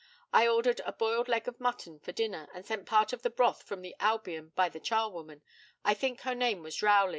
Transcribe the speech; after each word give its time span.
I 0.33 0.47
ordered 0.47 0.81
a 0.83 0.91
boiled 0.93 1.27
leg 1.27 1.47
of 1.47 1.59
mutton 1.59 1.99
for 1.99 2.11
dinner, 2.11 2.49
and 2.55 2.65
sent 2.65 2.87
part 2.87 3.13
of 3.13 3.21
the 3.21 3.29
broth 3.29 3.61
from 3.61 3.83
the 3.83 3.95
Albion 3.99 4.51
by 4.55 4.67
the 4.67 4.79
charwoman 4.79 5.43
I 5.85 5.93
think 5.93 6.21
her 6.21 6.33
name 6.33 6.63
was 6.63 6.81
Rowley. 6.81 7.09